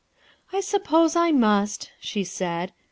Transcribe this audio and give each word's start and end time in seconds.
"I 0.51 0.61
suppose 0.61 1.15
I 1.15 1.31
must," 1.31 1.91
she 1.99 2.23
said. 2.23 2.73